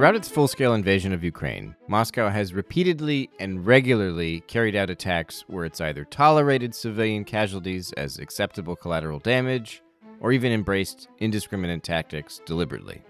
[0.00, 5.44] Throughout its full scale invasion of Ukraine, Moscow has repeatedly and regularly carried out attacks
[5.46, 9.82] where it's either tolerated civilian casualties as acceptable collateral damage
[10.20, 13.02] or even embraced indiscriminate tactics deliberately.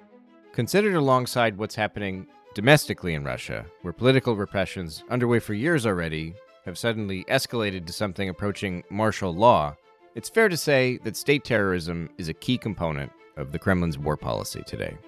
[0.53, 2.26] Considered alongside what's happening
[2.56, 6.34] domestically in Russia, where political repressions, underway for years already,
[6.64, 9.76] have suddenly escalated to something approaching martial law,
[10.16, 14.16] it's fair to say that state terrorism is a key component of the Kremlin's war
[14.16, 14.98] policy today.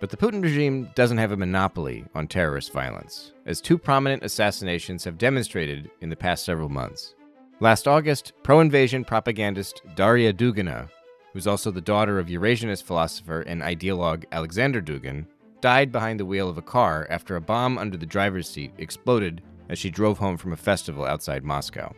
[0.00, 5.02] But the Putin regime doesn't have a monopoly on terrorist violence, as two prominent assassinations
[5.04, 7.16] have demonstrated in the past several months.
[7.58, 10.88] Last August, pro invasion propagandist Daria Dugina,
[11.32, 15.26] who's also the daughter of Eurasianist philosopher and ideologue Alexander Dugin,
[15.60, 19.42] died behind the wheel of a car after a bomb under the driver's seat exploded
[19.68, 21.92] as she drove home from a festival outside Moscow.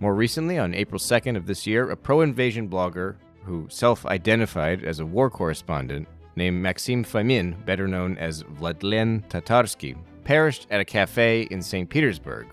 [0.00, 4.84] More recently, on April 2nd of this year, a pro invasion blogger who self identified
[4.84, 6.08] as a war correspondent
[6.38, 9.94] named Maxim Fomin, better known as Vladlen Tatarsky,
[10.24, 11.90] perished at a cafe in St.
[11.90, 12.46] Petersburg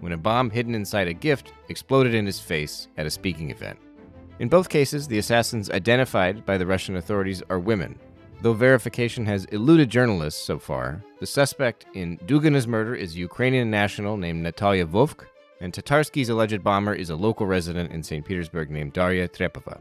[0.00, 3.78] when a bomb hidden inside a gift exploded in his face at a speaking event.
[4.38, 7.98] In both cases, the assassins identified by the Russian authorities are women.
[8.40, 13.70] Though verification has eluded journalists so far, the suspect in Dugina's murder is a Ukrainian
[13.70, 15.26] national named Natalia Vovk,
[15.60, 18.24] and Tatarsky's alleged bomber is a local resident in St.
[18.24, 19.78] Petersburg named Daria Trepova.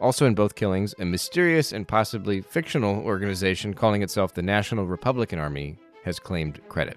[0.00, 5.38] Also, in both killings, a mysterious and possibly fictional organization calling itself the National Republican
[5.38, 6.96] Army has claimed credit.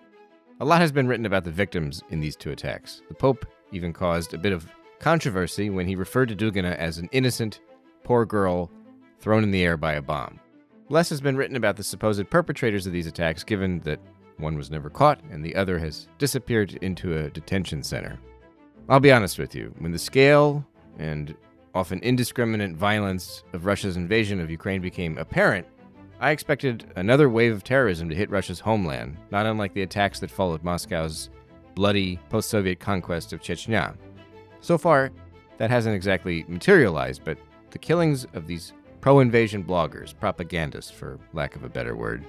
[0.61, 3.01] A lot has been written about the victims in these two attacks.
[3.09, 7.09] The Pope even caused a bit of controversy when he referred to Dugina as an
[7.11, 7.59] innocent,
[8.03, 8.71] poor girl
[9.19, 10.39] thrown in the air by a bomb.
[10.87, 13.99] Less has been written about the supposed perpetrators of these attacks, given that
[14.37, 18.17] one was never caught, and the other has disappeared into a detention center.
[18.87, 20.65] I'll be honest with you, when the scale
[20.99, 21.35] and
[21.73, 25.65] often indiscriminate violence of Russia's invasion of Ukraine became apparent,
[26.19, 30.31] I expected another wave of terrorism to hit Russia's homeland, not unlike the attacks that
[30.31, 31.29] followed Moscow's
[31.75, 33.95] bloody post Soviet conquest of Chechnya.
[34.61, 35.11] So far,
[35.57, 37.37] that hasn't exactly materialized, but
[37.71, 42.25] the killings of these pro invasion bloggers, propagandists for lack of a better word,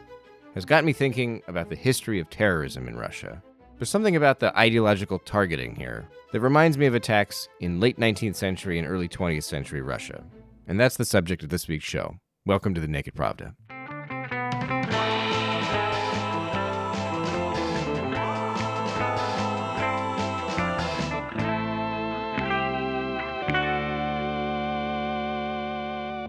[0.55, 3.43] has got me thinking about the history of terrorism in Russia.
[3.77, 8.37] There's something about the ideological targeting here that reminds me of attacks in late 19th
[8.37, 10.23] century and early 20th century Russia.
[10.69, 12.15] And that's the subject of this week's show.
[12.47, 13.55] Welcome to the Naked Pravda.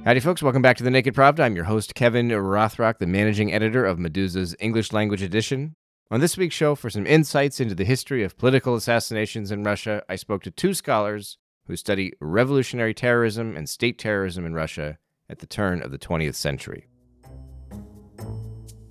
[0.04, 0.42] Howdy, folks.
[0.42, 1.42] Welcome back to the Naked Pravda.
[1.42, 5.76] I'm your host, Kevin Rothrock, the managing editor of Meduza's English language edition.
[6.12, 10.04] On this week's show, for some insights into the history of political assassinations in Russia,
[10.08, 15.00] I spoke to two scholars who study revolutionary terrorism and state terrorism in Russia
[15.32, 16.90] at the turn of the 20th century.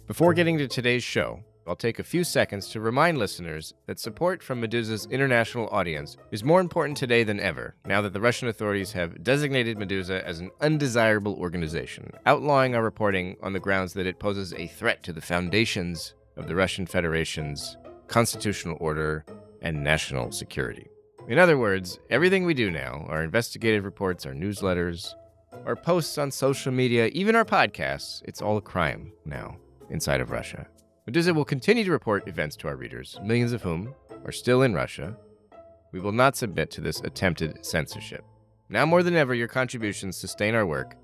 [0.09, 1.39] Before getting to today's show,
[1.69, 6.43] I'll take a few seconds to remind listeners that support from Meduza's international audience is
[6.43, 10.51] more important today than ever, now that the Russian authorities have designated Meduza as an
[10.61, 15.21] undesirable organization, outlawing our reporting on the grounds that it poses a threat to the
[15.21, 17.77] foundations of the Russian Federation's
[18.09, 19.25] constitutional order
[19.63, 20.89] and national security.
[21.29, 25.15] In other words, everything we do now, our investigative reports, our newsletters,
[25.65, 29.57] our posts on social media, even our podcasts, it's all a crime now
[29.89, 30.67] inside of Russia.
[31.09, 33.95] Meduza will continue to report events to our readers, millions of whom
[34.25, 35.17] are still in Russia.
[35.93, 38.25] We will not submit to this attempted censorship.
[38.69, 40.95] Now more than ever, your contributions sustain our work,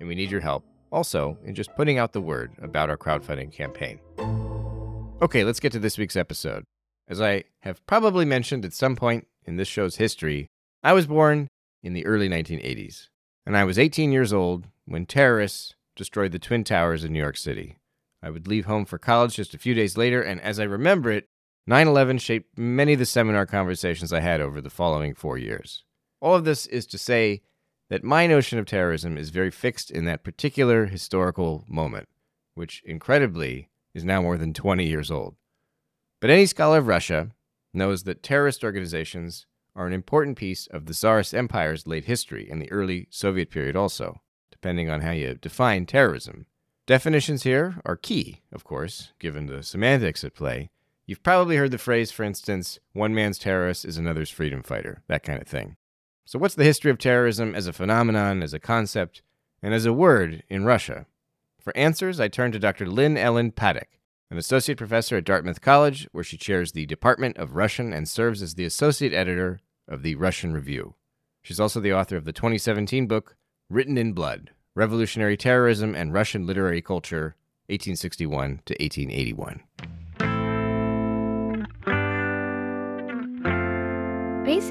[0.00, 3.52] and we need your help also in just putting out the word about our crowdfunding
[3.52, 4.00] campaign.
[5.20, 6.62] Okay, let's get to this week's episode.
[7.08, 10.46] As I have probably mentioned at some point in this show's history,
[10.84, 11.48] I was born
[11.82, 13.08] in the early 1980s,
[13.44, 17.36] and I was 18 years old when terrorists destroyed the Twin Towers in New York
[17.36, 17.78] City.
[18.22, 21.10] I would leave home for college just a few days later, and as I remember
[21.10, 21.26] it,
[21.66, 25.82] 9 11 shaped many of the seminar conversations I had over the following four years.
[26.20, 27.42] All of this is to say
[27.90, 32.08] that my notion of terrorism is very fixed in that particular historical moment,
[32.54, 33.68] which incredibly
[33.98, 35.34] is now more than 20 years old.
[36.20, 37.30] But any scholar of Russia
[37.74, 42.62] knows that terrorist organizations are an important piece of the Tsarist Empire's late history and
[42.62, 46.46] the early Soviet period, also, depending on how you define terrorism.
[46.86, 50.70] Definitions here are key, of course, given the semantics at play.
[51.06, 55.22] You've probably heard the phrase, for instance, one man's terrorist is another's freedom fighter, that
[55.22, 55.76] kind of thing.
[56.24, 59.22] So, what's the history of terrorism as a phenomenon, as a concept,
[59.62, 61.06] and as a word in Russia?
[61.60, 62.86] For answers, I turn to Dr.
[62.86, 63.98] Lynn Ellen Patyk,
[64.30, 68.42] an associate professor at Dartmouth College, where she chairs the Department of Russian and serves
[68.42, 70.94] as the associate editor of the Russian Review.
[71.42, 73.36] She's also the author of the 2017 book,
[73.70, 77.34] Written in Blood Revolutionary Terrorism and Russian Literary Culture
[77.66, 79.62] 1861 to 1881.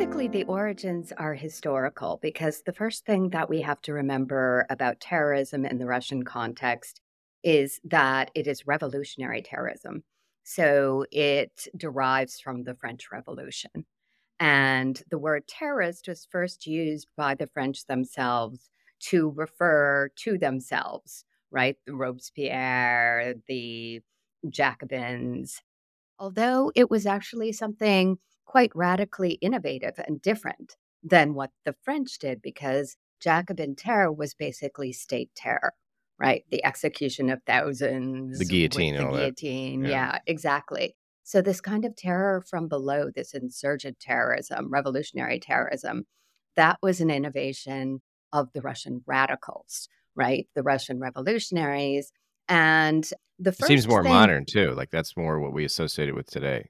[0.07, 5.01] Basically, the origins are historical because the first thing that we have to remember about
[5.01, 7.01] terrorism in the Russian context
[7.43, 10.05] is that it is revolutionary terrorism.
[10.45, 13.85] So it derives from the French Revolution.
[14.39, 18.69] And the word terrorist was first used by the French themselves
[19.09, 21.75] to refer to themselves, right?
[21.85, 24.01] The Robespierre, the
[24.47, 25.61] Jacobins,
[26.17, 32.41] although it was actually something quite radically innovative and different than what the French did
[32.41, 35.73] because Jacobin terror was basically state terror,
[36.19, 36.43] right?
[36.49, 39.83] The execution of thousands, the guillotine, the guillotine.
[39.83, 39.89] Yeah.
[39.89, 40.95] yeah, exactly.
[41.23, 46.05] So, this kind of terror from below, this insurgent terrorism, revolutionary terrorism,
[46.55, 48.01] that was an innovation
[48.31, 50.47] of the Russian radicals, right?
[50.55, 52.11] The Russian revolutionaries.
[52.49, 53.07] And
[53.39, 54.71] the first seems more thing, modern too.
[54.71, 56.69] Like that's more what we associate it with today.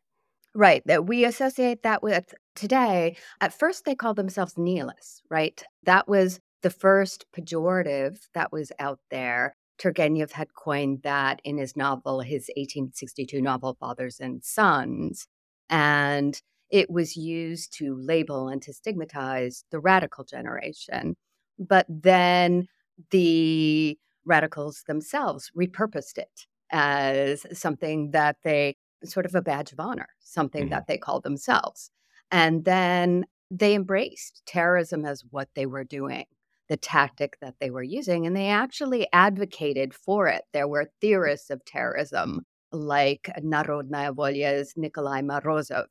[0.58, 0.82] Right.
[0.88, 3.16] That we associate that with today.
[3.40, 5.64] At first, they called themselves nihilists, right?
[5.84, 9.56] That was the first pejorative that was out there.
[9.80, 15.28] Turgenev had coined that in his novel, his 1862 novel, Fathers and Sons.
[15.70, 21.18] And it was used to label and to stigmatize the radical generation.
[21.60, 22.66] But then
[23.12, 23.96] the
[24.26, 30.64] radicals themselves repurposed it as something that they sort of a badge of honor, something
[30.64, 30.72] mm-hmm.
[30.72, 31.92] that they called themselves.
[32.32, 36.26] And then they embraced terrorism as what they were doing,
[36.68, 40.44] the tactic that they were using, and they actually advocated for it.
[40.54, 45.86] There were theorists of terrorism like Narodnaya Volya's Nikolai Morozov,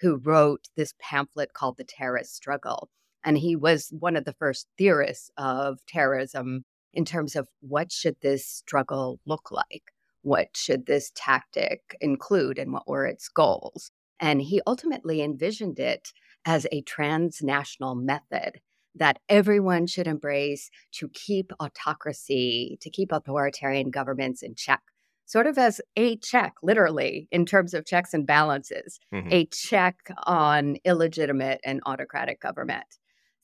[0.00, 2.88] who wrote this pamphlet called The Terrorist Struggle.
[3.24, 8.16] And he was one of the first theorists of terrorism in terms of what should
[8.20, 9.92] this struggle look like?
[10.22, 13.90] What should this tactic include and what were its goals.
[14.18, 16.12] And he ultimately envisioned it
[16.44, 18.60] as a transnational method
[18.94, 24.82] that everyone should embrace to keep autocracy, to keep authoritarian governments in check,
[25.24, 29.28] sort of as a check, literally, in terms of checks and balances, mm-hmm.
[29.32, 32.84] a check on illegitimate and autocratic government.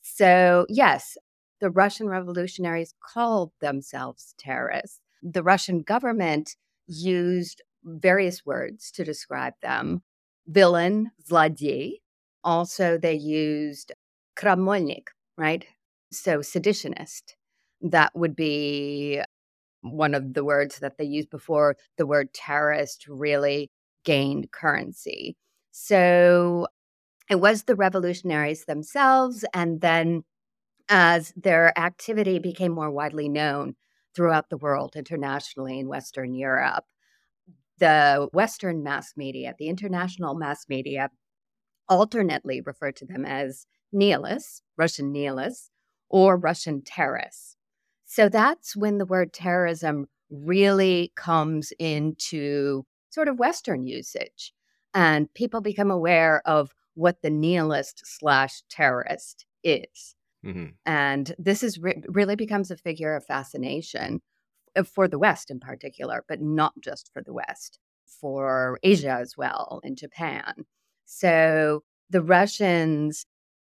[0.01, 1.17] So, yes,
[1.59, 5.01] the Russian revolutionaries called themselves terrorists.
[5.21, 6.55] The Russian government
[6.89, 10.03] used various words to describe them
[10.47, 11.93] villain, zlodey.
[12.43, 13.93] Also, they used
[14.37, 15.07] kramolnik,
[15.37, 15.65] right?
[16.11, 17.35] So, seditionist.
[17.81, 19.21] That would be
[19.81, 23.71] one of the words that they used before the word terrorist really
[24.05, 25.37] gained currency.
[25.71, 26.67] So,
[27.29, 29.45] it was the revolutionaries themselves.
[29.53, 30.23] And then,
[30.89, 33.75] as their activity became more widely known,
[34.15, 36.85] throughout the world, internationally in Western Europe.
[37.77, 41.09] The Western mass media, the international mass media,
[41.87, 45.71] alternately refer to them as nihilists, Russian nihilists,
[46.09, 47.55] or Russian terrorists.
[48.05, 54.53] So that's when the word terrorism really comes into sort of Western usage.
[54.93, 60.15] And people become aware of what the nihilist slash terrorist is.
[60.45, 60.67] Mm-hmm.
[60.85, 64.21] And this is re- really becomes a figure of fascination
[64.85, 69.81] for the West in particular, but not just for the West, for Asia as well,
[69.83, 70.65] in Japan.
[71.05, 73.25] So the Russians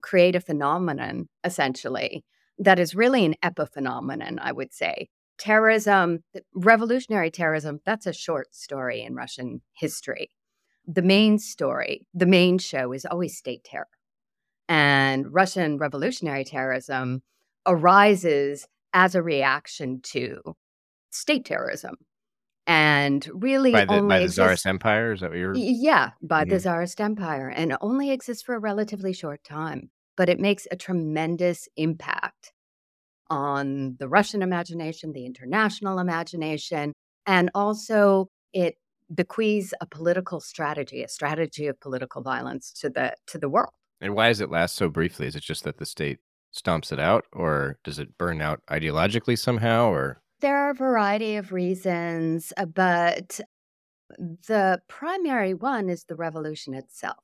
[0.01, 2.23] create a phenomenon, essentially,
[2.57, 5.09] that is really an epiphenomenon, I would say.
[5.37, 10.29] Terrorism, revolutionary terrorism, that's a short story in Russian history.
[10.87, 13.87] The main story, the main show is always state terror
[14.67, 17.21] and Russian revolutionary terrorism
[17.65, 20.39] arises as a reaction to
[21.11, 21.95] state terrorism.
[22.67, 25.55] And really by the, only by the exists, Tsarist Empire, is that what you're?
[25.55, 26.49] Yeah, by mm-hmm.
[26.49, 30.75] the Tsarist Empire, and only exists for a relatively short time, but it makes a
[30.75, 32.53] tremendous impact
[33.29, 36.93] on the Russian imagination, the international imagination,
[37.27, 38.75] and also it
[39.13, 43.73] bequeaths a political strategy, a strategy of political violence to the to the world.
[44.05, 45.25] And why does it last so briefly?
[45.25, 46.19] Is it just that the state
[46.55, 50.21] stomps it out, or does it burn out ideologically somehow, or?
[50.41, 53.39] There are a variety of reasons, uh, but
[54.19, 57.17] the primary one is the revolution itself.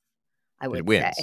[0.60, 1.14] I would say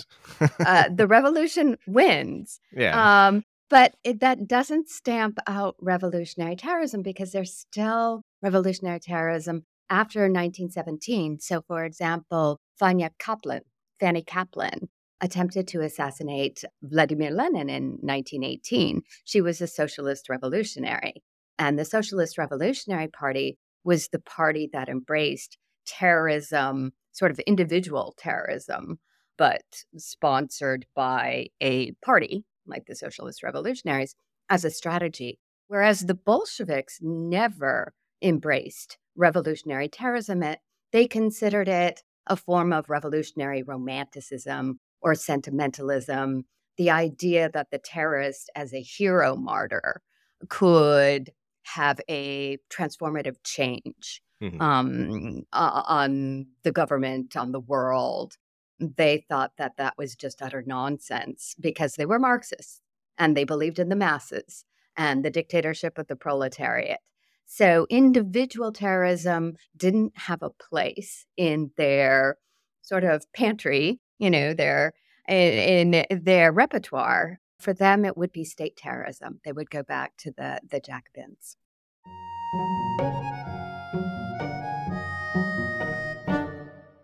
[0.65, 2.61] uh, the revolution wins.
[2.73, 3.27] Yeah.
[3.27, 10.21] Um, but it, that doesn't stamp out revolutionary terrorism because there's still revolutionary terrorism after
[10.21, 11.41] 1917.
[11.41, 13.63] So, for example, Fania Kaplan,
[13.99, 14.89] Fanny Kaplan,
[15.21, 19.03] attempted to assassinate Vladimir Lenin in 1918.
[19.25, 21.23] She was a socialist revolutionary.
[21.59, 29.01] And the Socialist Revolutionary Party was the party that embraced terrorism, sort of individual terrorism,
[29.37, 29.63] but
[29.97, 34.15] sponsored by a party like the Socialist Revolutionaries
[34.51, 35.39] as a strategy.
[35.69, 40.57] Whereas the Bolsheviks never embraced revolutionary terrorism, eh,
[40.93, 46.45] they considered it a form of revolutionary romanticism or sentimentalism.
[46.77, 50.01] The idea that the terrorist, as a hero martyr,
[50.49, 51.33] could
[51.75, 54.61] have a transformative change mm-hmm.
[54.61, 58.37] um, uh, on the government, on the world.
[58.79, 62.81] They thought that that was just utter nonsense because they were Marxists
[63.19, 64.65] and they believed in the masses
[64.97, 67.01] and the dictatorship of the proletariat.
[67.47, 72.37] So individual terrorism didn't have a place in their
[72.83, 74.93] sort of pantry, you know, their
[75.29, 77.41] in, in their repertoire.
[77.59, 79.41] For them, it would be state terrorism.
[79.45, 81.57] They would go back to the the Jacobins.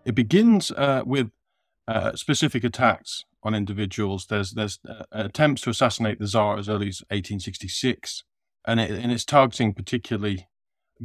[0.04, 1.30] It begins uh, with
[1.88, 4.26] uh, specific attacks on individuals.
[4.26, 8.24] There's there's uh, attempts to assassinate the Tsar as early as 1866,
[8.66, 10.48] and, it, and it's targeting particularly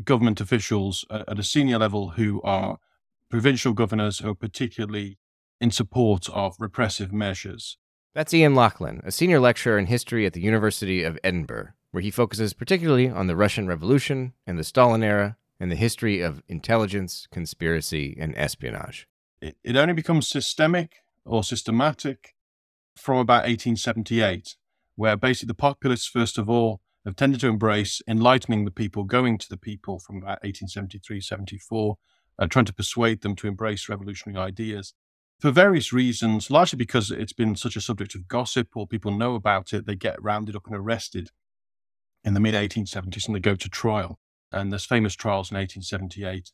[0.04, 2.78] government officials at a senior level who are
[3.30, 5.18] provincial governors who are particularly
[5.60, 7.78] in support of repressive measures.
[8.16, 12.12] That's Iain Lauchlan, a senior lecturer in history at the University of Edinburgh, where he
[12.12, 17.28] focuses particularly on the Russian Revolution and the Stalin era and the history of intelligence,
[17.32, 19.08] conspiracy, and espionage.
[19.42, 22.34] It, it only becomes systemic or systematic
[22.96, 24.56] from about 1878,
[24.96, 29.38] where basically the populists, first of all, have tended to embrace enlightening the people, going
[29.38, 31.98] to the people from about 1873, 74,
[32.38, 34.94] uh, trying to persuade them to embrace revolutionary ideas.
[35.40, 39.36] For various reasons, largely because it's been such a subject of gossip or people know
[39.36, 41.30] about it, they get rounded up and arrested
[42.26, 44.20] in the mid 1870s and they go to trial.
[44.52, 46.52] And there's famous trials in 1878.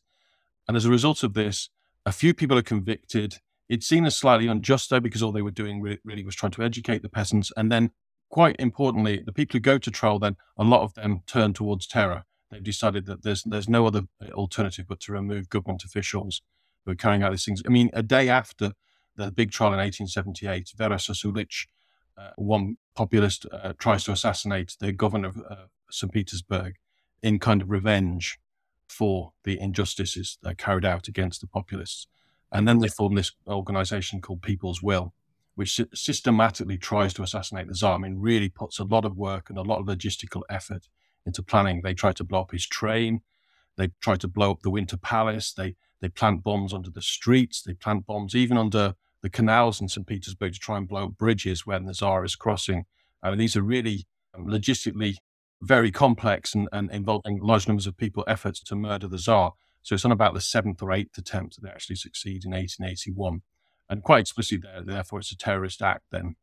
[0.68, 1.68] And as a result of this,
[2.04, 3.38] a few people are convicted.
[3.68, 6.62] It's seen as slightly unjust, though, because all they were doing really was trying to
[6.62, 7.50] educate the peasants.
[7.56, 7.90] And then,
[8.30, 11.88] quite importantly, the people who go to trial, then a lot of them turn towards
[11.88, 12.24] terror.
[12.52, 14.02] They've decided that there's there's no other
[14.32, 16.42] alternative but to remove government officials
[16.86, 17.62] who are carrying out these things.
[17.66, 18.72] I mean, a day after
[19.16, 21.66] the big trial in 1878, Vera Zasulich,
[22.16, 25.56] uh, one populist, uh, tries to assassinate the governor of uh,
[25.90, 26.12] St.
[26.12, 26.76] Petersburg
[27.22, 28.38] in kind of revenge
[28.88, 32.06] for the injustices that carried out against the populists.
[32.52, 35.12] And then they formed this organization called People's Will,
[35.56, 37.94] which systematically tries to assassinate the Tsar.
[37.94, 40.88] I mean, really puts a lot of work and a lot of logistical effort
[41.24, 41.80] into planning.
[41.82, 43.22] They try to blow up his train.
[43.76, 45.52] They try to blow up the Winter Palace.
[45.52, 47.62] They they plant bombs under the streets.
[47.62, 50.06] They plant bombs even under the canals in St.
[50.06, 52.84] Petersburg to try and blow up bridges when the Tsar is crossing.
[53.22, 55.16] I mean, these are really um, logistically
[55.62, 59.54] very complex and, and involving large numbers of people efforts to murder the Tsar.
[59.82, 63.42] So it's on about the seventh or eighth attempt that they actually succeed in 1881.
[63.88, 66.36] And quite explicitly there, therefore it's a terrorist act then.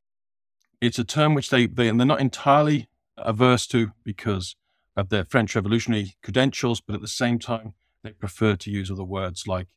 [0.82, 4.56] It's a term which they, they, they're not entirely averse to because
[4.96, 9.04] of their French revolutionary credentials, but at the same time, they prefer to use other
[9.04, 9.68] words like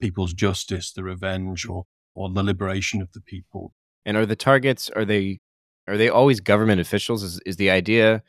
[0.00, 3.72] people's justice, the revenge, or, or the liberation of the people.
[4.04, 5.40] And are the targets, are they,
[5.86, 7.22] are they always government officials?
[7.22, 8.22] Is, is the idea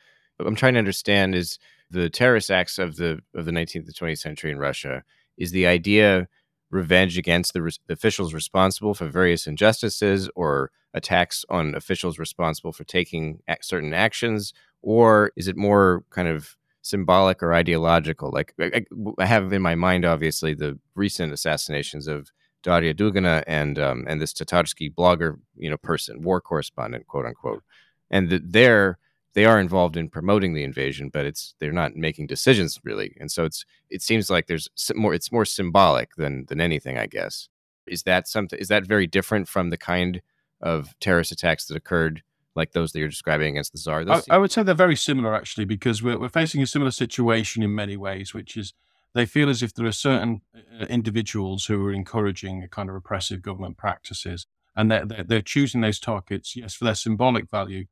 [0.44, 1.58] I'm trying to understand is
[1.90, 5.02] the terrorist acts of the of the 19th and 20th century in Russia.
[5.38, 6.28] Is the idea
[6.70, 12.84] revenge against the, the officials responsible for various injustices or attacks on officials responsible for
[12.84, 18.30] taking certain actions, or is it more kind of symbolic or ideological?
[18.30, 18.84] Like I,
[19.18, 22.30] I have in my mind, obviously, the recent assassinations of
[22.62, 27.62] Daria Dugina and um, and this Tatarsky blogger, you know, person, war correspondent, quote unquote,
[28.10, 28.98] and the, there
[29.34, 33.14] they are involved in promoting the invasion, but it's they're not making decisions really.
[33.20, 37.06] And so it's it seems like there's more it's more symbolic than than anything, I
[37.06, 37.48] guess.
[37.86, 40.22] Is that something is that very different from the kind
[40.60, 42.22] of terrorist attacks that occurred
[42.56, 44.04] like those that you're describing against the czar?
[44.08, 47.62] I, I, would say they're very similar actually, because we're, we're facing a similar situation
[47.62, 48.72] in many ways, which is
[49.14, 52.94] they feel as if there are certain uh, individuals who are encouraging a kind of
[52.94, 57.86] repressive government practices, and they're, they're, they're choosing those targets, yes, for their symbolic value,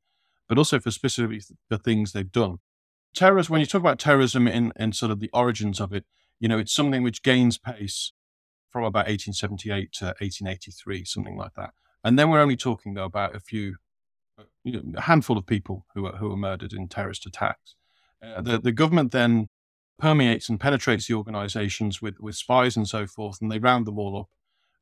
[0.49, 1.40] but also for specifically
[1.71, 2.59] the things they've done.
[3.14, 6.04] Terrorism, when you talk about terrorism in, in sort of the origins of it,
[6.40, 8.12] you know, it's something which gains pace
[8.71, 11.71] from about 1878 to 1883, something like that.
[12.02, 13.75] And then we're only talking, though, about a few, uh,
[14.64, 17.75] you know, a handful of people who are, who are murdered in terrorist attacks.
[18.23, 19.49] Uh, the, the government then
[19.99, 23.99] permeates and penetrates the organizations with, with spies and so forth, and they round them
[23.99, 24.28] all up.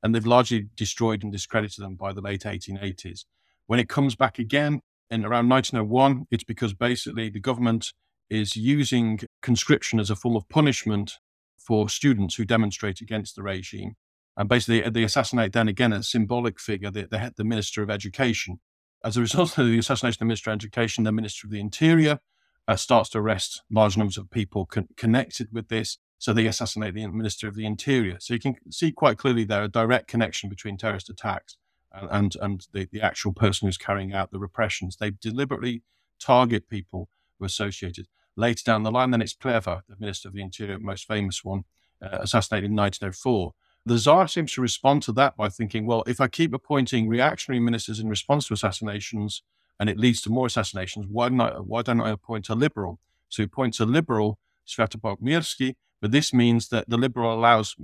[0.03, 3.25] And they've largely destroyed and discredited them by the late 1880s.
[3.67, 7.93] When it comes back again, in around 1901, it's because basically the government
[8.31, 11.19] is using conscription as a form of punishment
[11.59, 13.95] for students who demonstrate against the regime.
[14.37, 18.61] And basically, they assassinate then again a symbolic figure, the, the, the Minister of Education.
[19.05, 21.59] As a result of the assassination of the Minister of Education, the Minister of the
[21.59, 22.21] Interior
[22.69, 25.99] uh, starts to arrest large numbers of people con- connected with this.
[26.19, 28.19] So they assassinate the Minister of the Interior.
[28.21, 31.57] So you can see quite clearly there a direct connection between terrorist attacks
[31.93, 34.97] and, and, and the, the actual person who's carrying out the repressions.
[34.97, 35.83] They deliberately
[36.21, 38.07] target people who are associated.
[38.37, 41.65] Later down the line, then it's Plehve, the Minister of the Interior, most famous one,
[42.01, 43.53] uh, assassinated in 1904.
[43.85, 47.59] The Tsar seems to respond to that by thinking, well, if I keep appointing reactionary
[47.59, 49.43] ministers in response to assassinations
[49.81, 53.01] and it leads to more assassinations, why don't I, why don't I appoint a liberal?
[53.29, 57.75] So he appoints a liberal, Sviatopolk Mirsky, but this means that the liberal allows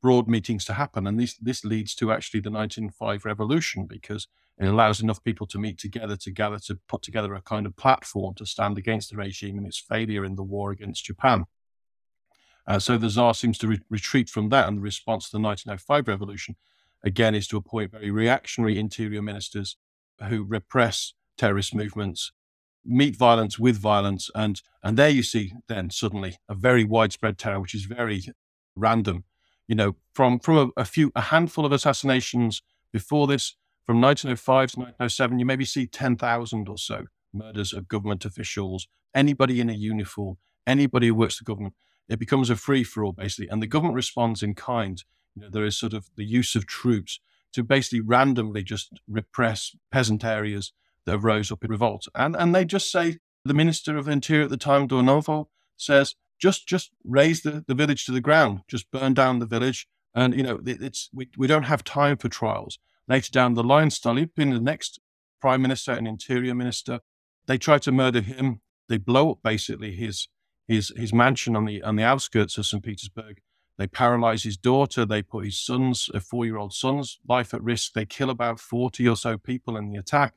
[0.00, 1.06] broad meetings to happen.
[1.06, 4.28] And this, this leads to actually the 1905 revolution because
[4.58, 7.76] it allows enough people to meet together, to gather, to put together a kind of
[7.76, 11.44] platform to stand against the regime and its failure in the war against Japan.
[12.66, 15.42] Uh, so the Tsar seems to re- retreat from that, and the response to the
[15.42, 16.56] 1905 revolution,
[17.04, 19.76] again, is to appoint very reactionary interior ministers
[20.28, 22.32] who repress terrorist movements,
[22.84, 27.60] meet violence with violence, and and there you see then suddenly a very widespread terror,
[27.60, 28.22] which is very
[28.76, 29.24] random.
[29.66, 34.72] You know, from from a, a few a handful of assassinations before this, from 1905
[34.72, 39.74] to 1907, you maybe see 10,000 or so murders of government officials, anybody in a
[39.74, 41.74] uniform, anybody who works for government
[42.12, 45.02] it becomes a free for all basically, and the government responds in kind.
[45.34, 47.20] You know, there is sort of the use of troops
[47.52, 50.72] to basically randomly just repress peasant areas
[51.06, 54.50] that rose up in revolt, and and they just say the minister of interior at
[54.50, 59.14] the time, Durnovo, says just just raze the, the village to the ground, just burn
[59.14, 62.78] down the village, and you know it, it's we, we don't have time for trials.
[63.08, 65.00] Later down the line, Stolypin, the next
[65.40, 67.00] prime minister and interior minister,
[67.46, 68.60] they try to murder him.
[68.88, 70.28] They blow up basically his
[70.68, 72.82] his his mansion on the on the outskirts of St.
[72.82, 73.40] Petersburg.
[73.78, 75.04] They paralyze his daughter.
[75.04, 77.94] They put his son's, a four year old son's life at risk.
[77.94, 80.34] They kill about 40 or so people in the attack.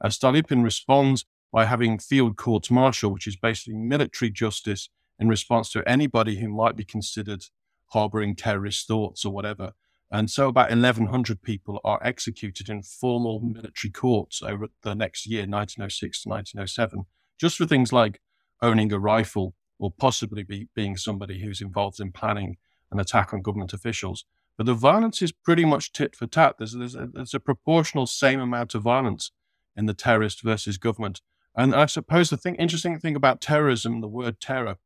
[0.00, 0.10] Uh,
[0.56, 4.88] responds by having field courts martial, which is basically military justice
[5.18, 7.44] in response to anybody who might be considered
[7.88, 9.72] harboring terrorist thoughts or whatever.
[10.10, 15.40] And so about 1,100 people are executed in formal military courts over the next year,
[15.40, 17.04] 1906 to 1907,
[17.38, 18.20] just for things like
[18.62, 22.56] owning a rifle or possibly be, being somebody who's involved in planning
[22.90, 24.24] an attack on government officials.
[24.56, 26.56] But the violence is pretty much tit for tat.
[26.58, 29.30] There's, there's, a, there's a proportional same amount of violence
[29.76, 31.20] in the terrorist versus government.
[31.54, 34.76] And I suppose the thing, interesting thing about terrorism, the word terror,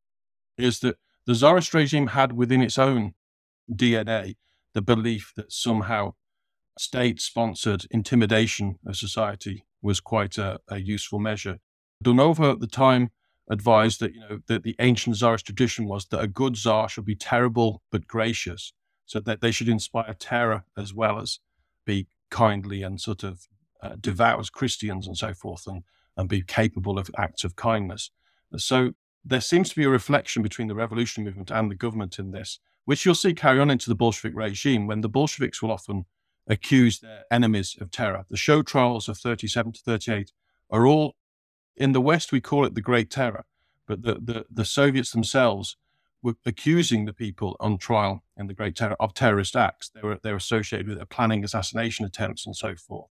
[0.58, 3.14] is that the Tsarist regime had within its own
[3.70, 4.36] DNA
[4.74, 6.14] the belief that somehow
[6.78, 11.58] state sponsored intimidation of society was quite a, a useful measure.
[12.02, 13.10] Durnovo at the time
[13.52, 17.04] advised that you know that the ancient czarist tradition was that a good czar should
[17.04, 18.72] be terrible but gracious,
[19.04, 21.38] so that they should inspire terror as well as
[21.84, 23.46] be kindly and sort of
[23.82, 25.82] uh, devout as Christians and so forth, and
[26.16, 28.10] and be capable of acts of kindness.
[28.56, 28.92] So
[29.24, 32.58] there seems to be a reflection between the revolutionary movement and the government in this,
[32.84, 36.06] which you'll see carry on into the Bolshevik regime when the Bolsheviks will often
[36.48, 38.24] accuse their enemies of terror.
[38.28, 40.32] The show trials of 37 to 38
[40.70, 41.14] are all
[41.76, 43.44] in the West, we call it the Great Terror,
[43.86, 45.76] but the, the, the Soviets themselves
[46.22, 49.88] were accusing the people on trial in the Great Terror of terrorist acts.
[49.88, 53.08] They were, they were associated with planning assassination attempts and so forth.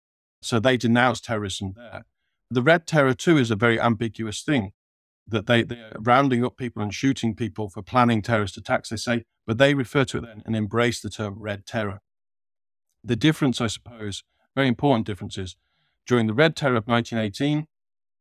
[0.40, 2.04] So they denounced terrorism there.
[2.50, 4.72] The Red Terror, too, is a very ambiguous thing
[5.26, 9.24] that they, they're rounding up people and shooting people for planning terrorist attacks, they say,
[9.46, 12.00] but they refer to it then and embrace the term Red Terror.
[13.02, 14.22] The difference, I suppose,
[14.54, 15.56] very important difference is
[16.06, 17.66] during the Red Terror of 1918,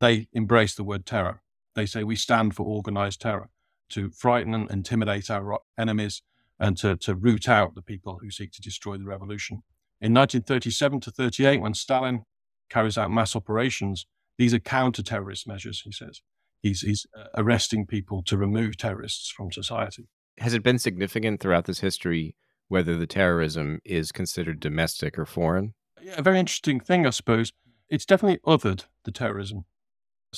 [0.00, 1.42] they embrace the word terror.
[1.74, 3.50] They say we stand for organized terror
[3.90, 6.22] to frighten and intimidate our enemies
[6.58, 9.62] and to, to root out the people who seek to destroy the revolution.
[10.00, 12.24] In 1937 to 38, when Stalin
[12.68, 14.06] carries out mass operations,
[14.38, 16.20] these are counter-terrorist measures, he says.
[16.60, 20.08] He's, he's uh, arresting people to remove terrorists from society.
[20.38, 22.34] Has it been significant throughout this history
[22.68, 25.74] whether the terrorism is considered domestic or foreign?
[26.02, 27.52] Yeah, a very interesting thing, I suppose.
[27.88, 29.64] It's definitely othered the terrorism.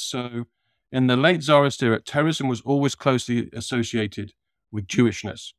[0.00, 0.44] So,
[0.92, 4.32] in the late Tsarist era, terrorism was always closely associated
[4.70, 5.52] with Jewishness.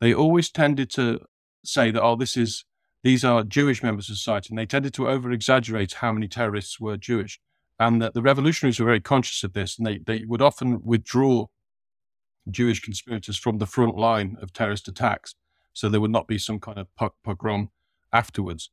[0.00, 1.20] They always tended to
[1.64, 2.64] say that, oh, this is
[3.02, 6.78] these are Jewish members of society, and they tended to over exaggerate how many terrorists
[6.78, 7.40] were Jewish.
[7.78, 11.46] And that the revolutionaries were very conscious of this, and they, they would often withdraw
[12.50, 15.34] Jewish conspirators from the front line of terrorist attacks.
[15.72, 16.88] So there would not be some kind of
[17.24, 17.70] pogrom
[18.12, 18.70] afterwards.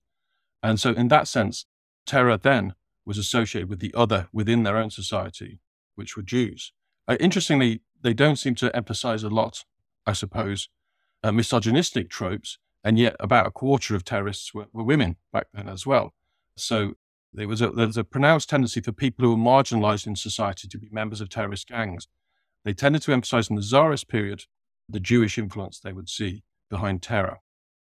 [0.62, 1.66] And so, in that sense,
[2.06, 2.74] terror then
[3.08, 5.60] was associated with the other within their own society,
[5.96, 6.74] which were Jews.
[7.08, 9.64] Uh, interestingly, they don't seem to emphasize a lot
[10.08, 10.70] I suppose,
[11.22, 15.68] uh, misogynistic tropes, and yet about a quarter of terrorists were, were women back then
[15.68, 16.14] as well.
[16.56, 16.94] So
[17.34, 20.68] there was a, there was a pronounced tendency for people who were marginalized in society
[20.70, 22.08] to be members of terrorist gangs.
[22.64, 24.44] They tended to emphasize in the Tsarist period
[24.88, 27.40] the Jewish influence they would see behind terror.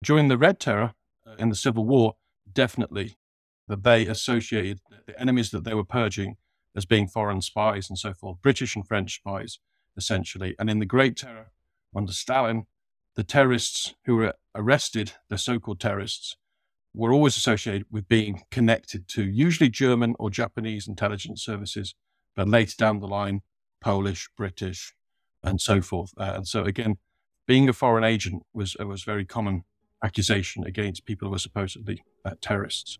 [0.03, 0.93] During the Red Terror
[1.27, 2.15] uh, in the Civil War,
[2.51, 3.17] definitely
[3.67, 6.37] that they associated the enemies that they were purging
[6.75, 9.59] as being foreign spies and so forth, British and French spies,
[9.95, 10.55] essentially.
[10.59, 11.51] And in the Great Terror
[11.95, 12.67] under Stalin,
[13.15, 16.37] the terrorists who were arrested, the so called terrorists,
[16.93, 21.95] were always associated with being connected to usually German or Japanese intelligence services,
[22.35, 23.41] but later down the line,
[23.81, 24.93] Polish, British,
[25.43, 26.13] and so forth.
[26.17, 26.97] Uh, and so, again,
[27.47, 29.63] being a foreign agent was, uh, was very common
[30.03, 32.99] accusation against people who were supposedly uh, terrorists.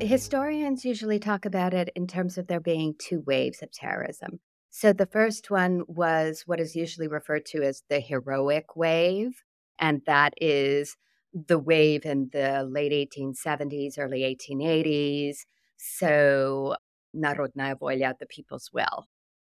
[0.00, 4.38] Historians usually talk about it in terms of there being two waves of terrorism.
[4.70, 9.42] So the first one was what is usually referred to as the heroic wave,
[9.78, 10.96] and that is
[11.32, 15.38] the wave in the late 1870s, early 1880s.
[15.76, 16.76] So
[17.16, 19.06] Narodnaya Volya, the people's will.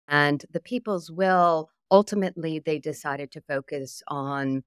[0.07, 4.63] And the people's will, ultimately, they decided to focus on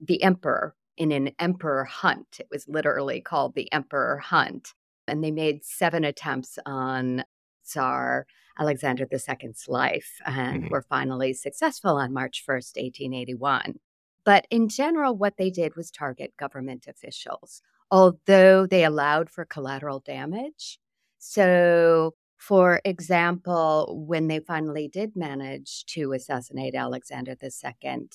[0.00, 2.38] the emperor in an emperor hunt.
[2.38, 4.68] It was literally called the emperor hunt.
[5.06, 7.24] And they made seven attempts on
[7.64, 8.26] Tsar
[8.58, 10.72] Alexander II's life and mm-hmm.
[10.72, 13.80] were finally successful on March 1st, 1881.
[14.24, 20.00] But in general, what they did was target government officials, although they allowed for collateral
[20.00, 20.78] damage.
[21.18, 28.08] So for example, when they finally did manage to assassinate Alexander II,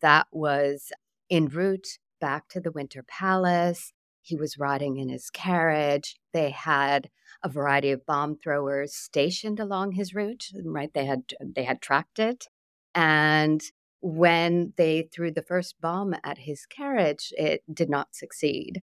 [0.00, 0.92] that was
[1.30, 3.92] en route back to the Winter Palace.
[4.22, 6.16] He was riding in his carriage.
[6.32, 7.10] They had
[7.42, 10.92] a variety of bomb throwers stationed along his route, right?
[10.92, 12.48] They had they had tracked it.
[12.94, 13.62] And
[14.00, 18.82] when they threw the first bomb at his carriage, it did not succeed.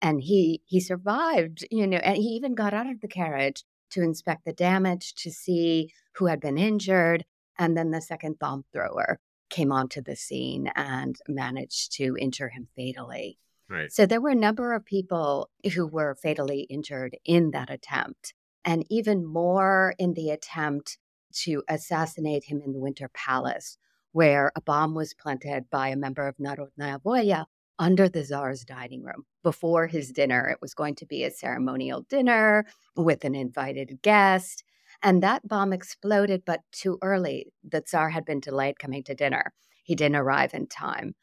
[0.00, 4.02] And he he survived, you know, and he even got out of the carriage to
[4.02, 7.24] inspect the damage to see who had been injured.
[7.58, 9.20] And then the second bomb thrower
[9.52, 13.38] came onto the scene and managed to injure him fatally.
[13.68, 13.92] Right.
[13.92, 18.34] So there were a number of people who were fatally injured in that attempt,
[18.64, 20.98] and even more in the attempt
[21.44, 23.78] to assassinate him in the Winter Palace,
[24.12, 27.46] where a bomb was planted by a member of Narodnaya Volya
[27.78, 30.48] under the Tsar's dining room before his dinner.
[30.48, 34.64] It was going to be a ceremonial dinner with an invited guest.
[35.02, 37.52] And that bomb exploded, but too early.
[37.68, 39.52] The Tsar had been delayed coming to dinner.
[39.82, 41.14] He didn't arrive in time.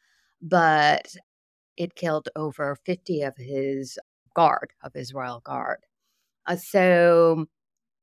[0.42, 1.16] But
[1.76, 3.98] it killed over 50 of his
[4.34, 5.78] guard, of his royal guard.
[6.46, 7.46] Uh, so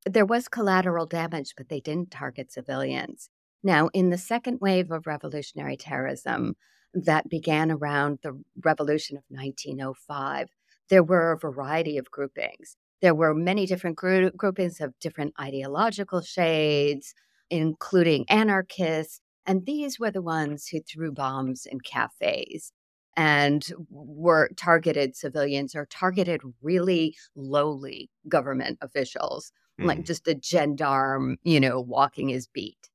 [0.04, 3.30] there was collateral damage, but they didn't target civilians.
[3.62, 6.56] Now, in the second wave of revolutionary terrorism,
[6.94, 10.48] that began around the revolution of 1905,
[10.88, 12.76] there were a variety of groupings.
[13.00, 17.14] There were many different group, groupings of different ideological shades,
[17.50, 19.20] including anarchists.
[19.46, 22.72] And these were the ones who threw bombs in cafes
[23.16, 29.86] and were targeted civilians or targeted really lowly government officials, mm.
[29.86, 32.90] like just a gendarme, you know, walking his beat.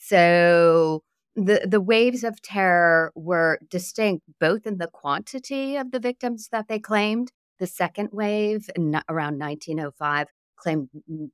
[0.00, 1.02] So
[1.36, 6.66] the the waves of terror were distinct both in the quantity of the victims that
[6.68, 7.30] they claimed.
[7.60, 8.68] The second wave
[9.08, 10.88] around 1905 claimed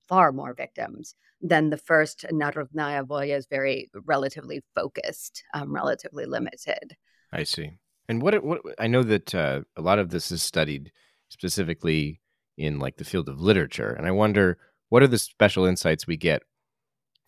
[0.08, 2.26] far more victims than the first.
[2.32, 6.96] Narodnaya Volya is very relatively focused, um, relatively limited.
[7.32, 7.78] I see.
[8.08, 10.90] And what what I know that uh, a lot of this is studied
[11.28, 12.20] specifically
[12.56, 14.58] in like the field of literature, and I wonder
[14.88, 16.42] what are the special insights we get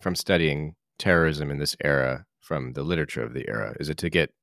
[0.01, 3.75] from studying terrorism in this era from the literature of the era?
[3.79, 4.33] Is it to get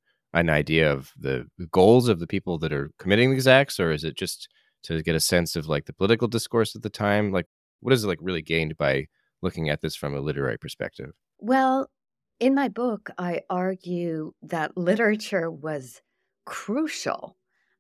[0.41, 4.05] an idea of the goals of the people that are committing these acts, or is
[4.05, 4.49] it just
[4.85, 7.33] to get a sense of like the political discourse at the time?
[7.33, 7.47] Like,
[7.81, 9.07] what is it like really gained by
[9.43, 11.13] looking at this from a literary perspective?
[11.39, 11.89] Well,
[12.39, 16.03] in my book, I argue that literature was
[16.45, 17.37] crucial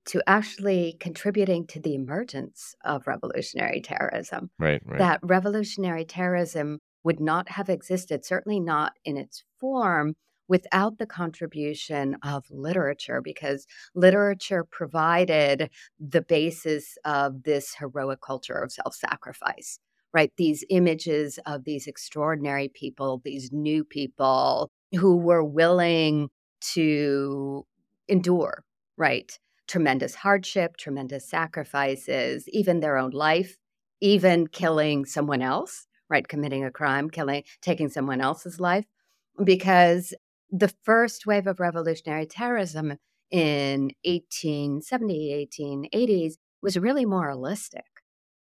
[0.06, 4.50] to actually contributing to the emergence of revolutionary terrorism.
[4.58, 4.98] Right, right.
[4.98, 10.14] That revolutionary terrorism would not have existed, certainly not in its form,
[10.48, 18.72] without the contribution of literature, because literature provided the basis of this heroic culture of
[18.72, 19.78] self sacrifice,
[20.12, 20.32] right?
[20.36, 26.28] These images of these extraordinary people, these new people who were willing
[26.74, 27.66] to
[28.08, 28.64] endure,
[28.96, 29.38] right?
[29.68, 33.56] Tremendous hardship, tremendous sacrifices, even their own life,
[34.00, 36.26] even killing someone else right?
[36.28, 38.84] Committing a crime, killing, taking someone else's life.
[39.42, 40.14] Because
[40.50, 42.98] the first wave of revolutionary terrorism
[43.30, 47.84] in 1870, 1880s was really moralistic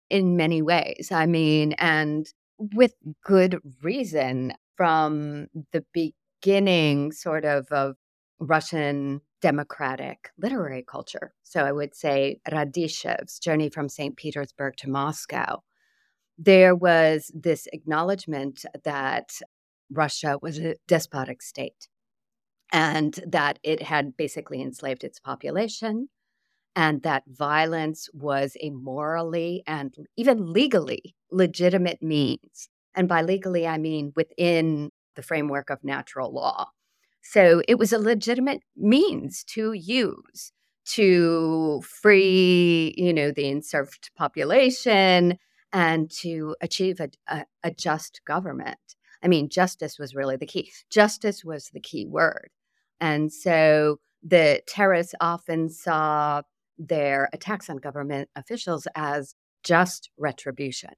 [0.10, 1.12] in many ways.
[1.12, 7.96] I mean, and with good reason from the beginning, sort of, of
[8.40, 11.34] Russian democratic literary culture.
[11.44, 14.16] So I would say Radishchev's Journey from St.
[14.18, 15.64] Petersburg to Moscow.
[16.38, 19.32] There was this acknowledgement that
[19.92, 21.88] Russia was a despotic state
[22.72, 26.10] and that it had basically enslaved its population
[26.76, 32.70] and that violence was a morally and even legally legitimate means.
[32.96, 36.70] And by legally, I mean within the framework of natural law.
[37.22, 40.52] So it was a legitimate means to use
[40.86, 45.38] to free, you know, the enslaved population
[45.72, 48.80] and to achieve a, a, a just government.
[49.24, 50.72] I mean, justice was really the key.
[50.90, 52.50] Justice was the key word.
[53.00, 56.42] And so the terrorists often saw
[56.78, 60.92] their attacks on government officials as just retribution,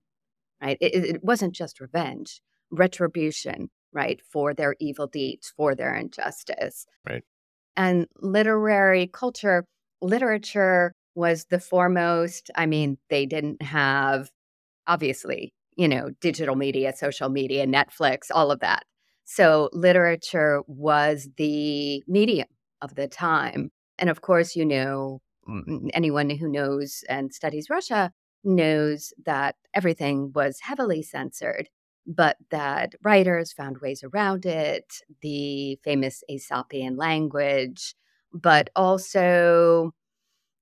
[0.62, 0.78] right?
[0.80, 6.86] It, it wasn't just revenge, retribution, right, for their evil deeds, for their injustice.
[7.08, 7.24] Right.
[7.76, 9.66] And literary culture,
[10.02, 12.52] literature was the foremost.
[12.56, 14.30] I mean, they didn't have,
[14.88, 18.84] obviously, you know, digital media, social media, Netflix, all of that.
[19.26, 22.50] So literature was the medium
[22.84, 23.72] of the time.
[23.98, 28.12] And of course, you know, mm, anyone who knows and studies Russia
[28.44, 31.68] knows that everything was heavily censored,
[32.06, 34.86] but that writers found ways around it,
[35.24, 37.96] the famous Aesopian language,
[38.32, 39.94] but also,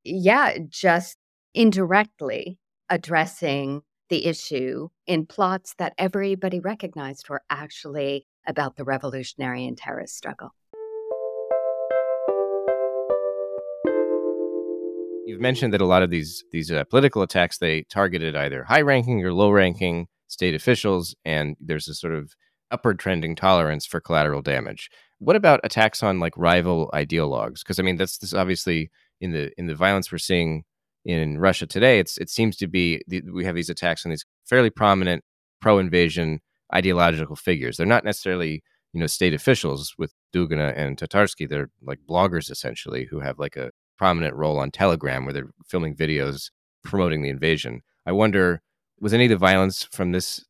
[0.03, 1.17] yeah, just
[1.53, 2.57] indirectly
[2.89, 10.17] addressing the issue in plots that everybody recognized were actually about the revolutionary and terrorist
[10.17, 10.53] struggle.
[15.25, 19.23] You've mentioned that a lot of these these uh, political attacks they targeted either high-ranking
[19.23, 22.33] or low-ranking state officials, and there's a sort of
[22.71, 24.89] upward trending tolerance for collateral damage.
[25.19, 27.59] What about attacks on like rival ideologues?
[27.59, 28.89] Because I mean, that's this obviously
[29.21, 30.63] in the in the violence we're seeing
[31.11, 31.99] in Russia today.
[31.99, 35.23] It's it seems to be we have these attacks on these fairly prominent
[35.61, 36.39] pro-invasion
[36.73, 37.77] ideological figures.
[37.77, 41.47] They're not necessarily you know state officials with Dugina and Tatarsky.
[41.47, 45.95] They're like bloggers essentially who have like a prominent role on Telegram where they're filming
[45.95, 46.49] videos
[46.83, 47.81] promoting the invasion.
[48.05, 48.61] I wonder,
[48.99, 50.45] was any of the violence from this,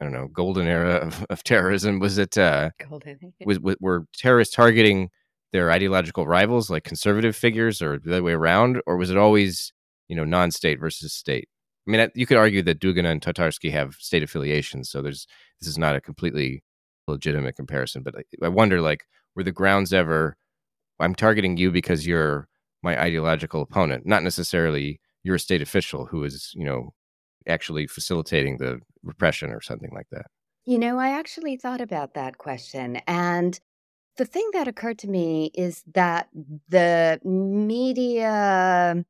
[0.00, 3.32] I don't know, golden era of, of terrorism, was it, uh, golden.
[3.44, 5.08] was, was, were terrorists targeting
[5.52, 8.80] their ideological rivals, like conservative figures or the other way around?
[8.86, 9.72] Or was it always,
[10.10, 11.48] you know, non state versus state?
[11.86, 15.26] I mean, you could argue that Dugina and Tatarsky have state affiliations, so there's
[15.60, 16.62] this is not a completely
[17.08, 18.02] legitimate comparison.
[18.02, 20.36] But I, I wonder, like, were the grounds ever?
[20.98, 22.48] I'm targeting you because you're
[22.82, 26.90] my ideological opponent, not necessarily you're a state official who is, you know,
[27.46, 30.26] actually facilitating the repression or something like that.
[30.66, 32.96] You know, I actually thought about that question.
[33.06, 33.58] And
[34.16, 36.28] the thing that occurred to me is that
[36.68, 39.04] the media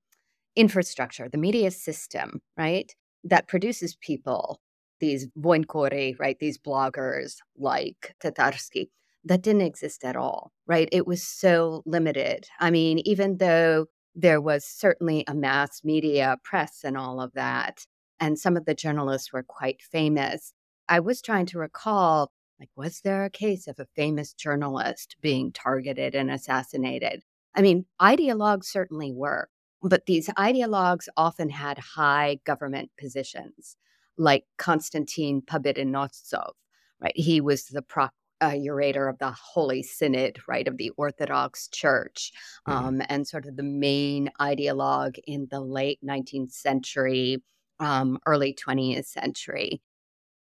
[0.57, 4.61] infrastructure, the media system, right, that produces people,
[5.01, 8.89] these voinkory, right, these bloggers like Tatarsky,
[9.25, 10.89] that didn't exist at all, right?
[10.93, 12.49] It was so limited.
[12.59, 17.85] I mean, even though there was certainly a mass media press and all of that,
[18.19, 20.53] and some of the journalists were quite famous,
[20.89, 25.51] I was trying to recall like, was there a case of a famous journalist being
[25.51, 27.23] targeted and assassinated?
[27.55, 29.49] I mean, ideologues certainly were,
[29.83, 33.77] but these ideologues often had high government positions,
[34.19, 36.53] like Konstantin Pobedonostsev,
[37.01, 37.17] right?
[37.17, 38.09] He was the pro-
[38.41, 42.33] uh, curator of the Holy Synod, right, of the Orthodox Church,
[42.69, 42.87] mm-hmm.
[42.87, 47.43] um, and sort of the main ideologue in the late 19th century,
[47.79, 49.83] um, early 20th century.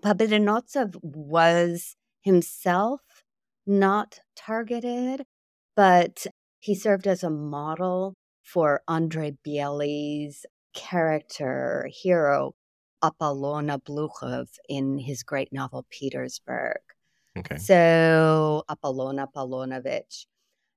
[0.04, 3.00] Pobedonostsev was himself
[3.66, 5.24] not targeted,
[5.76, 6.26] but
[6.58, 12.54] he served as a model for Andrei Bely's character, hero,
[13.02, 16.78] Apollon Ableukhov in his great novel Petersburg.
[17.36, 17.56] Okay.
[17.56, 20.26] So Apollon Apollonovich.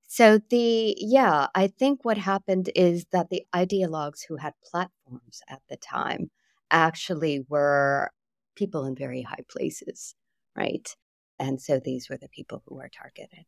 [0.08, 5.62] So the yeah, I think what happened is that the ideologues who had platforms at
[5.70, 6.32] the time
[6.72, 8.12] actually were
[8.56, 10.16] people in very high places,
[10.56, 10.96] right?
[11.40, 13.46] And so these were the people who were targeted.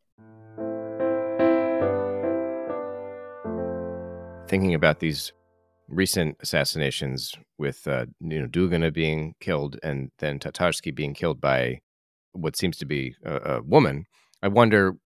[4.50, 5.32] Thinking about these
[5.86, 11.78] recent assassinations with uh, you know Dugina being killed and then Tatarsky being killed by
[12.32, 14.06] what seems to be a, a woman.
[14.42, 14.96] I wonder,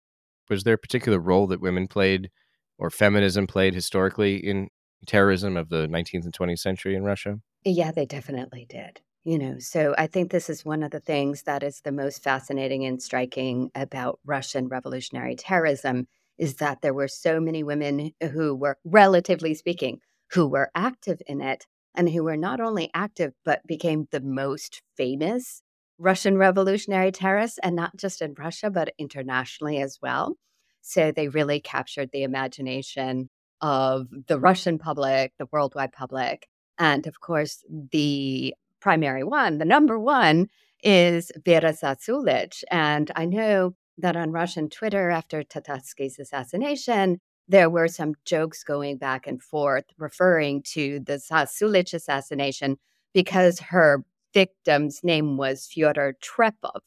[0.48, 2.30] was there a particular role that women played
[2.78, 4.68] or feminism played historically in
[5.06, 7.40] terrorism of the 19th and 20th century in Russia?
[7.66, 9.02] Yeah, they definitely did.
[9.24, 12.22] You know, so I think this is one of the things that is the most
[12.22, 18.54] fascinating and striking about Russian revolutionary terrorism is that there were so many women who
[18.54, 20.00] were, relatively speaking,
[20.32, 24.82] who were active in it and who were not only active, but became the most
[24.96, 25.62] famous
[25.98, 30.36] Russian revolutionary terrorists, and not just in Russia, but internationally as well.
[30.80, 36.48] So they really captured the imagination of the Russian public, the worldwide public.
[36.78, 40.48] And of course, the primary one, the number one,
[40.82, 42.64] is Vera Zasulich.
[42.70, 48.96] And I know that on Russian Twitter after Tatarsky's assassination, there were some jokes going
[48.96, 52.76] back and forth referring to the Zasulich assassination
[53.12, 56.80] because her victim's name was Fyodor Trepov.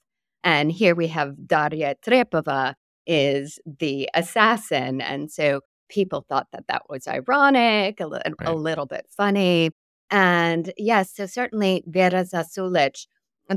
[0.43, 2.74] And here we have Daria Trepova
[3.06, 5.02] is the assassin.
[5.02, 8.50] And so people thought that that was ironic, a, li- right.
[8.50, 9.72] a little bit funny.
[10.12, 13.08] And yes, so certainly Vera Zasulich,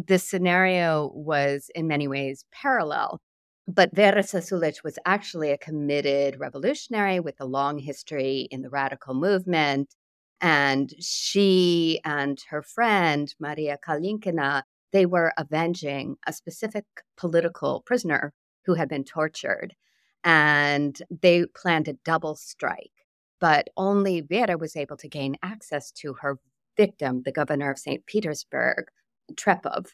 [0.07, 3.21] this scenario was in many ways parallel
[3.69, 9.15] but Vera Zasulich was actually a committed revolutionary with a long history in the radical
[9.15, 9.95] movement.
[10.41, 16.85] And she and her friend, Maria Kolenkina, they were avenging a specific
[17.17, 18.33] political prisoner
[18.65, 19.75] who had been tortured.
[20.25, 23.07] And they planned a double strike.
[23.41, 26.39] But only Vera was able to gain access to her
[26.77, 28.05] victim, the governor of St.
[28.07, 28.87] Petersburg,
[29.35, 29.89] Trepov.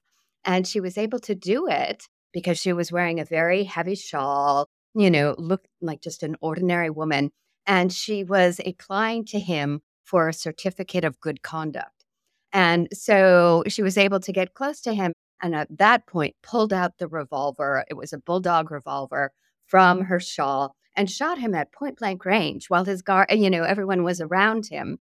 [0.45, 4.69] And she was able to do it because she was wearing a very heavy shawl,
[4.95, 7.31] you know, looked like just an ordinary woman.
[7.67, 12.05] And she was applying to him for a certificate of good conduct.
[12.53, 15.15] And so she was able to get close to him.
[15.41, 17.87] And at that point, pulled out the revolver.
[17.89, 19.33] It was a bulldog revolver
[19.65, 23.63] from her shawl and shot him at point blank range while his guard, you know,
[23.63, 24.99] everyone was around him.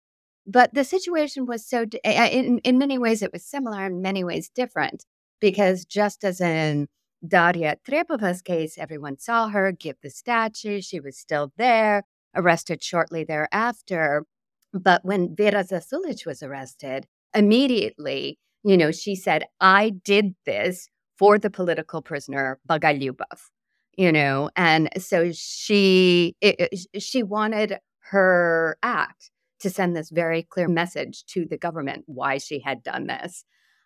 [0.47, 4.03] But the situation was so, eh, eh, in, in many ways, it was similar, in
[4.03, 5.07] many ways different,
[5.40, 6.88] because just as in
[7.27, 10.81] Daria Trepova's case, everyone saw her give the statue.
[10.81, 12.03] She was still there,
[12.35, 14.25] arrested shortly thereafter.
[14.73, 21.39] But when Vera Zasulich was arrested, immediately, you know, she said, I did this for
[21.39, 23.51] the political prisoner Bogolyubov,
[23.97, 27.79] you know, and so she it, she wanted
[28.11, 29.31] her act
[29.61, 33.45] to send this very clear message to the government why she had done this.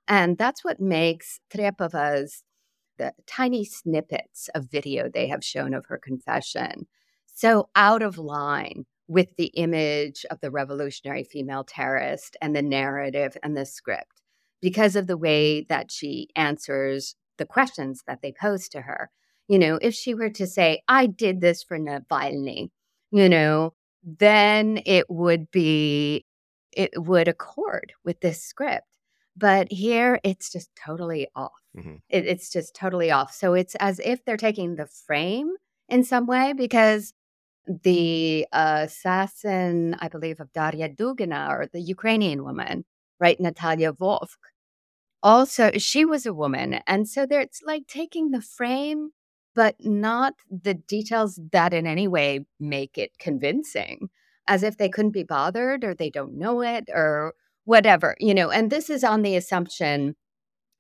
[0.09, 2.43] And that's what makes Trepova's
[2.99, 6.87] the tiny snippets of video they have shown of her confession
[7.35, 13.37] so out of line with the image of the revolutionary female terrorist and the narrative
[13.43, 14.23] and the script
[14.61, 19.11] because of the way that she answers the questions that they pose to her.
[19.49, 22.71] You know, if she were to say, I did this for Navalny,
[23.13, 26.25] you know, then it would be,
[26.73, 28.87] it would accord with this script.
[29.37, 31.53] But here it's just totally off.
[31.77, 31.97] Mm-hmm.
[32.09, 33.33] It, it's just totally off.
[33.33, 35.55] So it's as if they're taking the frame
[35.89, 37.13] in some way because
[37.67, 42.85] the assassin, I believe, of Daria Dugina or the Ukrainian woman,
[43.21, 44.31] right, Natalia Volk,
[45.23, 46.81] also, she was a woman.
[46.87, 49.11] And so there, it's like taking the frame,
[49.55, 54.09] but not the details that in any way make it convincing,
[54.47, 57.35] as if they couldn't be bothered or they don't know it or
[57.65, 58.51] whatever, you know.
[58.51, 60.15] And this is on the assumption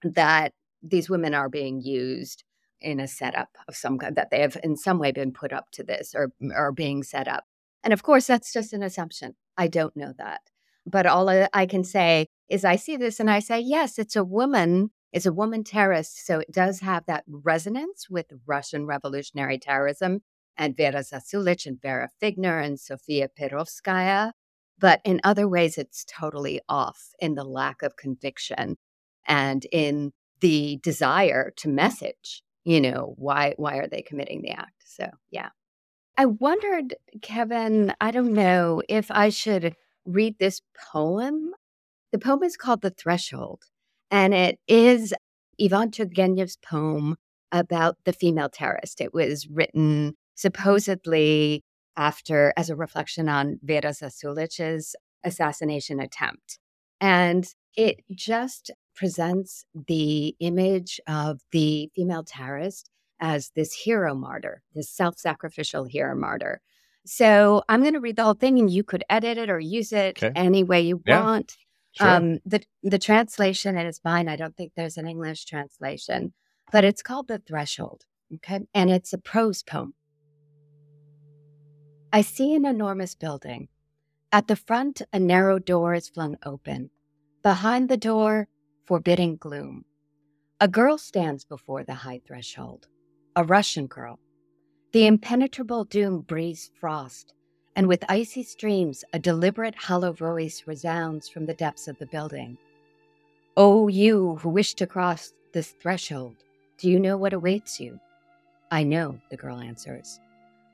[0.02, 0.52] that
[0.88, 2.44] these women are being used
[2.80, 5.70] in a setup of some kind that they have in some way been put up
[5.72, 7.44] to this or are being set up.
[7.82, 9.34] And of course, that's just an assumption.
[9.56, 10.40] I don't know that.
[10.84, 14.24] But all I can say is I see this and I say, yes, it's a
[14.24, 16.24] woman, it's a woman terrorist.
[16.24, 20.20] So it does have that resonance with Russian revolutionary terrorism
[20.56, 24.32] and Vera Zasulich and Vera Figner and Sofia Perovskaya.
[24.78, 28.76] But in other ways, it's totally off in the lack of conviction
[29.26, 34.82] and in the desire to message, you know, why why are they committing the act?
[34.84, 35.50] So, yeah.
[36.18, 39.74] I wondered, Kevin, I don't know if I should
[40.06, 40.62] read this
[40.92, 41.50] poem.
[42.12, 43.64] The poem is called The Threshold,
[44.10, 45.12] and it is
[45.60, 47.16] Ivan Turgenev's poem
[47.52, 49.00] about the female terrorist.
[49.00, 51.64] It was written supposedly
[51.96, 56.58] after as a reflection on Vera Zasulich's assassination attempt.
[57.00, 57.46] And
[57.76, 65.18] it just presents the image of the female terrorist as this hero martyr, this self
[65.18, 66.60] sacrificial hero martyr.
[67.04, 69.92] So I'm going to read the whole thing and you could edit it or use
[69.92, 70.32] it Okay.
[70.34, 71.22] any way you Yeah.
[71.24, 71.56] want.
[71.92, 72.08] Sure.
[72.08, 74.28] Um, the, the translation, and it's mine.
[74.28, 76.34] I don't think there's an English translation,
[76.70, 78.04] but it's called The Threshold.
[78.34, 78.60] Okay.
[78.74, 79.94] And it's a prose poem.
[82.12, 83.68] I see an enormous building.
[84.32, 86.90] At the front, a narrow door is flung open.
[87.46, 88.48] Behind the door,
[88.86, 89.84] forbidding gloom.
[90.60, 92.88] A girl stands before the high threshold,
[93.36, 94.18] a Russian girl.
[94.90, 97.34] The impenetrable doom breathes frost,
[97.76, 102.58] and with icy streams, a deliberate hollow voice resounds from the depths of the building.
[103.56, 106.42] Oh, you who wish to cross this threshold,
[106.78, 108.00] do you know what awaits you?
[108.72, 110.18] I know, the girl answers.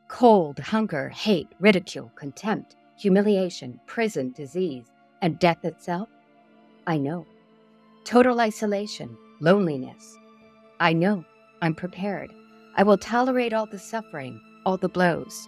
[0.09, 4.87] Cold, hunger, hate, ridicule, contempt, humiliation, prison, disease,
[5.21, 6.09] and death itself?
[6.87, 7.27] I know.
[8.05, 10.17] Total isolation, loneliness.
[10.81, 11.25] I know.
[11.61, 12.33] I'm prepared.
[12.77, 15.47] I will tolerate all the suffering, all the blows,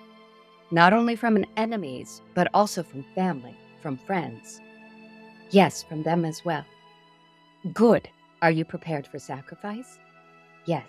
[0.70, 4.60] not only from an enemies, but also from family, from friends.
[5.50, 6.64] Yes, from them as well.
[7.72, 8.08] Good.
[8.42, 9.98] Are you prepared for sacrifice?
[10.66, 10.86] Yes.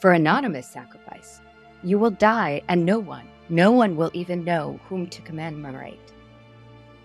[0.00, 1.40] For anonymous sacrifice.
[1.82, 6.12] You will die, and no one, no one will even know whom to commemorate.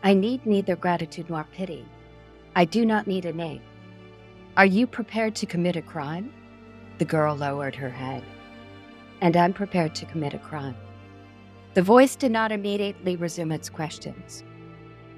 [0.04, 1.86] I need neither gratitude nor pity.
[2.56, 3.62] I do not need a name.
[4.58, 6.32] Are you prepared to commit a crime?
[7.00, 8.24] The girl lowered her head.
[9.22, 10.76] And I'm prepared to commit a crime.
[11.74, 14.44] The voice did not immediately resume its questions.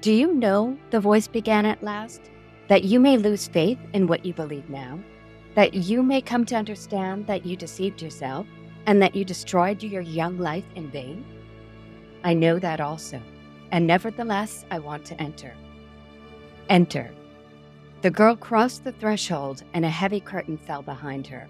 [0.00, 2.30] Do you know, the voice began at last,
[2.68, 4.98] that you may lose faith in what you believe now?
[5.54, 8.46] That you may come to understand that you deceived yourself
[8.86, 11.24] and that you destroyed your young life in vain?
[12.24, 13.20] I know that also,
[13.72, 15.54] and nevertheless I want to enter.
[16.70, 17.12] Enter.
[18.02, 21.48] The girl crossed the threshold and a heavy curtain fell behind her.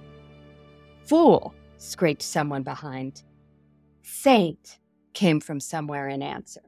[1.05, 1.55] Fool!
[1.79, 3.23] screeched someone behind.
[4.03, 4.79] Saint!
[5.13, 6.61] came from somewhere in answer.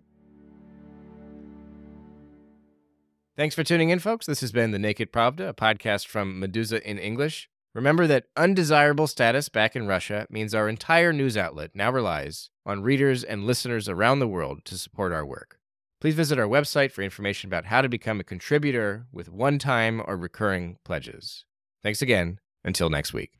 [3.36, 4.26] Thanks for tuning in, folks.
[4.26, 7.48] This has been The Naked Pravda, a podcast from Meduza in English.
[7.72, 12.82] Remember that undesirable status back in Russia means our entire news outlet now relies on
[12.82, 15.57] readers and listeners around the world to support our work.
[16.00, 20.00] Please visit our website for information about how to become a contributor with one time
[20.06, 21.44] or recurring pledges.
[21.82, 22.38] Thanks again.
[22.64, 23.37] Until next week.